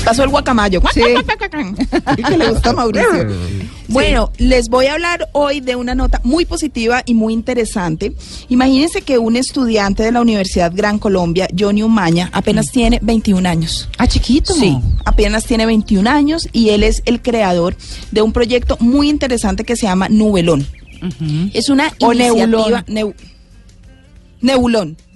[0.00, 0.80] Ahí pasó el guacamayo.
[0.94, 1.02] Sí.
[2.26, 3.28] que le gusta a Mauricio.
[3.88, 8.14] Bueno, les voy a hablar hoy de una nota muy positiva y muy interesante.
[8.48, 13.88] Imagínense que un estudiante de la Universidad Gran Colombia, Johnny Umaña, apenas tiene 21 años.
[13.98, 14.54] Ah, chiquito.
[14.54, 17.76] Sí, apenas tiene 21 años y él es el creador
[18.10, 20.66] de un proyecto muy interesante que se llama Nubelón.
[21.52, 22.84] Es una O iniciativa...
[22.86, 23.14] Neu-.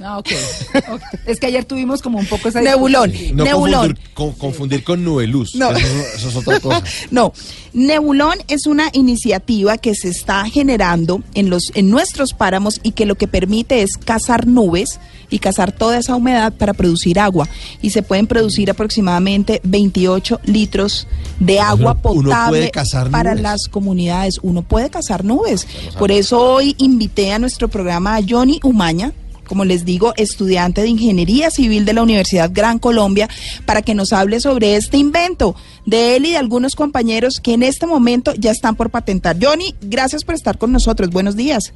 [0.01, 0.29] Ah, ok.
[0.91, 1.03] Ok.
[1.27, 3.13] Es que ayer tuvimos como un poco esa Nebulón.
[3.33, 3.95] No Nebulón.
[3.95, 5.55] confundir con, confundir con Nubeluz.
[5.55, 5.71] No.
[5.71, 6.83] Eso, eso es otra cosa.
[7.11, 7.33] No,
[7.73, 13.07] Nebulón es una iniciativa que se está generando en los en nuestros páramos y que
[13.07, 14.99] lo que permite es cazar nubes
[15.31, 17.49] y cazar toda esa humedad para producir agua
[17.81, 21.07] y se pueden producir aproximadamente 28 litros
[21.41, 22.71] de agua potable
[23.11, 23.43] para nubes.
[23.43, 24.39] las comunidades.
[24.43, 25.67] Uno puede cazar nubes.
[25.99, 29.13] Por eso hoy invité a nuestro programa a Johnny Umaña,
[29.47, 33.29] como les digo, estudiante de Ingeniería Civil de la Universidad Gran Colombia,
[33.67, 35.55] para que nos hable sobre este invento
[35.87, 39.37] de él y de algunos compañeros que en este momento ya están por patentar.
[39.41, 41.11] Johnny, gracias por estar con nosotros.
[41.11, 41.73] Buenos días.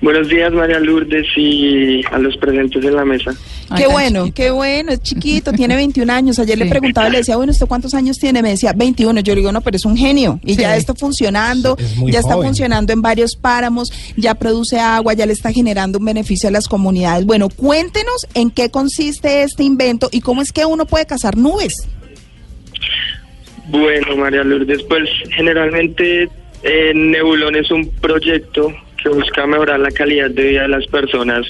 [0.00, 3.32] Buenos días, María Lourdes, y a los presentes en la mesa.
[3.68, 4.34] Ay, qué bueno, chiquito.
[4.36, 6.38] qué bueno, es chiquito, tiene 21 años.
[6.38, 8.40] Ayer le preguntaba, le decía, bueno, ¿usted cuántos años tiene?
[8.40, 9.20] Me decía, 21.
[9.20, 10.38] Yo le digo, no, pero es un genio.
[10.44, 10.60] Y Sí.
[10.60, 12.48] ya está funcionando, Es ya está joven.
[12.48, 16.68] funcionando en varios páramos, ya produce agua, ya le está generando un beneficio a las
[16.68, 17.26] comunidades.
[17.26, 21.74] Bueno, cuéntenos en qué consiste este invento y cómo es que uno puede cazar nubes.
[23.66, 26.28] Bueno, María Lourdes, pues generalmente
[26.62, 28.72] eh, Nebulón es un proyecto
[29.02, 31.46] que busca mejorar la calidad de vida de las personas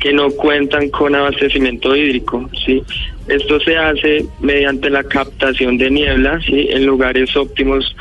[0.00, 2.82] que no cuentan con abastecimiento hídrico, ¿sí?
[3.28, 6.68] Esto se hace mediante la captación de niebla, ¿sí?
[6.70, 7.94] En lugares óptimos,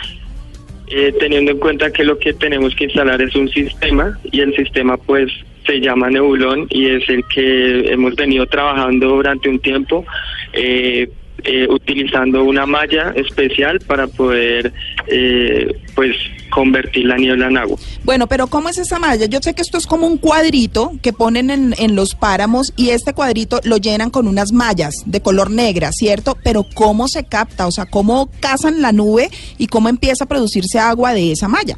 [0.88, 4.56] eh, teniendo en cuenta que lo que tenemos que instalar es un sistema y el
[4.56, 5.32] sistema pues
[5.66, 10.06] se llama Nebulón y es el que hemos venido trabajando durante un tiempo.
[10.54, 11.10] eh,
[11.44, 14.74] eh, utilizando una malla especial para poder
[15.08, 16.16] eh, pues
[16.50, 17.78] convertir la niebla en agua.
[18.04, 19.26] Bueno, pero ¿cómo es esa malla?
[19.28, 22.90] Yo sé que esto es como un cuadrito que ponen en, en los páramos y
[22.90, 26.38] este cuadrito lo llenan con unas mallas de color negra, ¿cierto?
[26.44, 27.68] Pero ¿cómo se capta?
[27.68, 31.78] O sea, ¿cómo cazan la nube y cómo empieza a producirse agua de esa malla?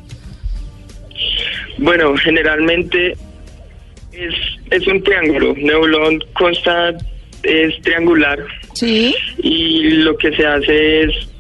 [1.78, 3.18] Bueno, generalmente
[4.12, 4.34] es,
[4.70, 5.54] es un triángulo.
[5.56, 6.90] Nebulón consta,
[7.44, 8.40] es triangular
[8.74, 9.16] Sí.
[9.42, 11.32] y lo que se hace es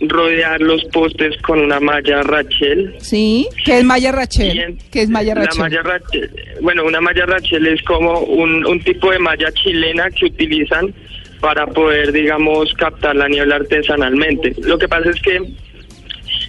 [0.00, 2.94] rodear los postes con una malla Rachel.
[2.98, 3.48] Sí.
[3.64, 4.78] ¿Qué es Y Rachel?
[4.90, 5.60] ¿Qué es Rachel?
[5.60, 6.30] Malla Rachel.
[6.60, 10.94] Bueno, una malla Rachel es como un, un tipo de malla chilena que utilizan
[11.40, 14.54] para poder, digamos, captar la niebla artesanalmente.
[14.62, 15.36] Lo que pasa es que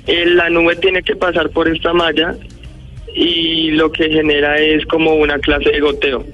[0.08, 2.36] eh, la nube tiene que pasar por esta malla
[3.14, 6.26] y lo que genera es como una clase de goteo.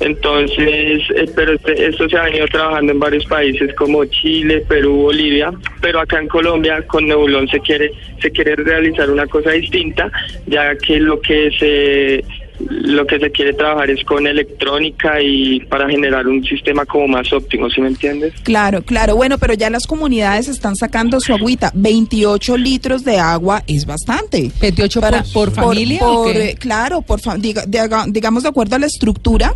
[0.00, 5.02] Entonces, eh, pero este- esto se ha venido trabajando en varios países como Chile, Perú,
[5.02, 7.90] Bolivia, pero acá en Colombia con Nebulón se quiere
[8.20, 10.10] se quiere realizar una cosa distinta,
[10.46, 12.24] ya que lo que se
[12.58, 17.30] lo que se quiere trabajar es con electrónica y para generar un sistema como más
[17.30, 18.32] óptimo, ¿sí me entiendes?
[18.44, 19.14] Claro, claro.
[19.14, 21.70] Bueno, pero ya las comunidades están sacando su agüita.
[21.74, 24.50] 28 litros de agua es bastante.
[24.58, 26.50] 28 por- por familia, o por, qué?
[26.50, 29.54] eh, claro, por fa- diga- diga- digamos de acuerdo a la estructura.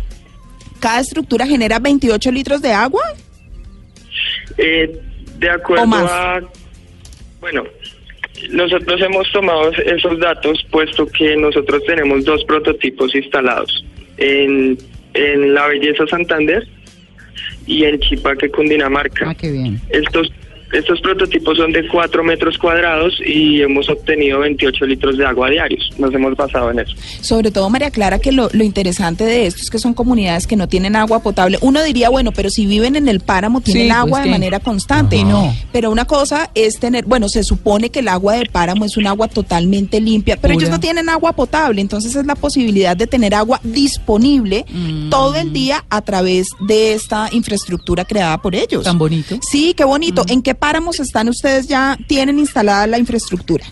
[0.81, 3.03] Cada estructura genera 28 litros de agua.
[4.57, 4.99] Eh,
[5.37, 6.11] de ¿O acuerdo más?
[6.11, 6.41] a...
[7.39, 7.63] Bueno,
[8.51, 13.85] nosotros hemos tomado esos datos puesto que nosotros tenemos dos prototipos instalados
[14.17, 14.77] en,
[15.13, 16.67] en La Belleza Santander
[17.65, 19.29] y en Chipaque, Cundinamarca.
[19.29, 19.79] Ah, qué bien.
[19.89, 20.31] Estos,
[20.73, 25.89] estos prototipos son de 4 metros cuadrados y hemos obtenido 28 litros de agua diarios.
[25.97, 26.93] Nos hemos basado en eso.
[27.21, 30.55] Sobre todo, María Clara, que lo, lo interesante de esto es que son comunidades que
[30.55, 31.57] no tienen agua potable.
[31.61, 34.31] Uno diría, bueno, pero si viven en el páramo tienen Sí, pues agua de que-
[34.31, 35.23] manera constante.
[35.23, 35.53] No.
[35.71, 39.07] Pero una cosa es tener, bueno, se supone que el agua de páramo es un
[39.07, 43.35] agua totalmente limpia, pero ellos no tienen agua potable, entonces es la posibilidad de tener
[43.35, 45.09] agua disponible Mm.
[45.09, 48.83] todo el día a través de esta infraestructura creada por ellos.
[48.83, 49.37] Tan bonito.
[49.41, 50.23] Sí, qué bonito.
[50.27, 53.65] ¿En qué páramos están ustedes ya tienen instalada la infraestructura?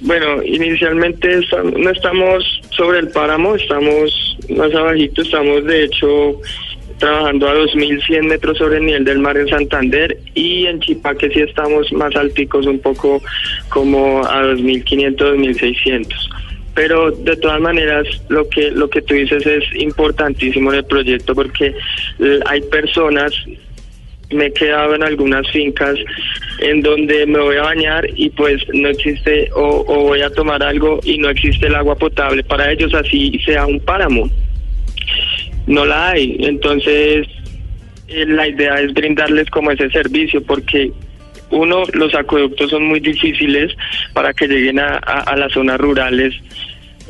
[0.00, 1.40] Bueno, inicialmente
[1.76, 6.40] no estamos sobre el páramo, estamos más abajito, estamos de hecho
[6.96, 11.40] trabajando a 2.100 metros sobre el nivel del mar en Santander y en Chipaque sí
[11.40, 13.22] estamos más alticos, un poco
[13.68, 16.06] como a 2.500, 2.600.
[16.74, 21.34] Pero de todas maneras, lo que lo que tú dices es importantísimo en el proyecto
[21.34, 21.74] porque
[22.46, 23.34] hay personas
[24.30, 25.96] me he quedado en algunas fincas
[26.60, 30.62] en donde me voy a bañar y pues no existe o, o voy a tomar
[30.62, 34.28] algo y no existe el agua potable para ellos así sea un páramo.
[35.66, 36.36] No la hay.
[36.40, 37.26] Entonces
[38.08, 40.90] eh, la idea es brindarles como ese servicio porque
[41.50, 43.72] uno los acueductos son muy difíciles
[44.12, 46.34] para que lleguen a, las zonas rurales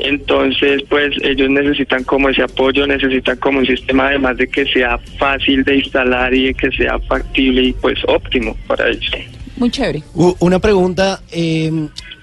[0.03, 4.99] entonces, pues ellos necesitan como ese apoyo, necesitan como un sistema además de que sea
[5.19, 9.11] fácil de instalar y de que sea factible y pues óptimo para ellos.
[9.57, 10.03] Muy chévere.
[10.15, 11.71] U- Una pregunta, eh,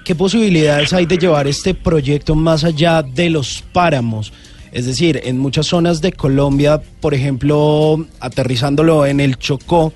[0.03, 4.33] ¿qué posibilidades hay de llevar este proyecto más allá de los páramos?
[4.71, 9.93] Es decir, en muchas zonas de Colombia, por ejemplo, aterrizándolo en el Chocó,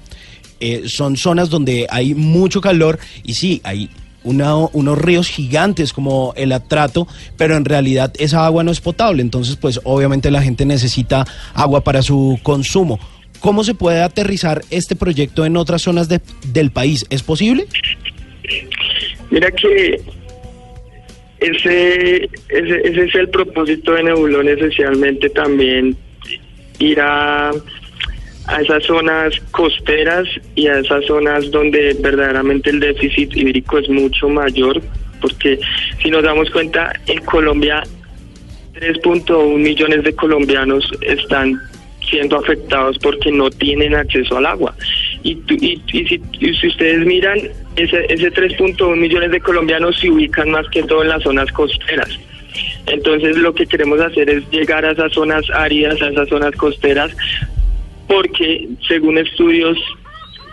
[0.60, 3.89] eh, son zonas donde hay mucho calor y sí, hay
[4.23, 7.07] una- unos ríos gigantes como el Atrato,
[7.38, 11.83] pero en realidad esa agua no es potable, entonces pues obviamente la gente necesita agua
[11.83, 13.00] para su consumo.
[13.39, 16.21] ¿Cómo se puede aterrizar este proyecto en otras zonas de-
[16.53, 17.06] del país?
[17.09, 17.65] ¿Es posible?
[19.31, 20.00] Mira que
[21.39, 25.97] ese, ese, ese es el propósito de Nebulón, esencialmente también
[26.77, 27.51] ir a,
[28.47, 34.29] a esas zonas costeras y a esas zonas donde verdaderamente el déficit hídrico es mucho
[34.29, 34.81] mayor,
[35.21, 35.59] porque
[36.01, 37.83] si nos damos cuenta, en Colombia
[38.73, 41.59] 3.1 millones de colombianos están
[42.09, 44.75] siendo afectados porque no tienen acceso al agua.
[45.23, 45.37] Y,
[45.87, 47.37] si ustedes miran,
[47.75, 52.09] ese, ese 3.1 millones de colombianos se ubican más que todo en las zonas costeras.
[52.87, 57.15] Entonces lo que queremos hacer es llegar a esas zonas áridas, a esas zonas costeras,
[58.11, 59.77] porque según estudios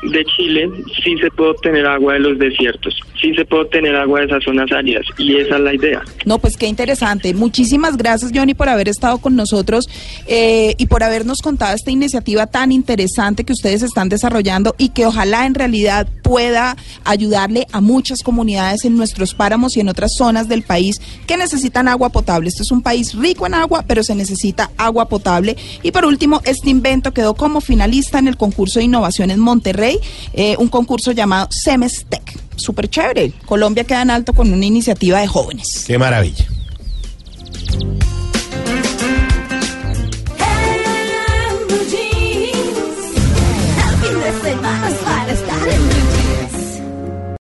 [0.02, 0.70] de Chile
[1.02, 4.44] sí se puede obtener agua de los desiertos, sí se puede obtener agua de esas
[4.44, 6.02] zonas áridas y esa es la idea.
[6.24, 7.32] No, pues qué interesante.
[7.34, 9.88] Muchísimas gracias, Johnny, por haber estado con nosotros
[10.26, 15.06] eh, y por habernos contado esta iniciativa tan interesante que ustedes están desarrollando y que
[15.06, 20.48] ojalá en realidad pueda ayudarle a muchas comunidades en nuestros páramos y en otras zonas
[20.48, 22.48] del país que necesitan agua potable.
[22.48, 25.56] Este es un país rico en agua, pero se necesita agua potable.
[25.82, 29.87] Y por último, este invento quedó como finalista en el concurso de innovación en Monterrey,
[30.32, 32.38] eh, un concurso llamado Semestec.
[32.56, 33.32] Súper chévere.
[33.46, 35.84] Colombia queda en alto con una iniciativa de jóvenes.
[35.86, 36.46] Qué maravilla.